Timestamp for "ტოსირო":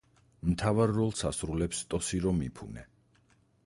1.95-2.37